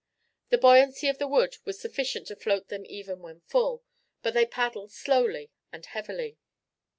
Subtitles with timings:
[0.49, 3.83] The buoyancy of the wood was sufficient to float them even when full,
[4.23, 6.39] but they paddled slowly and heavily.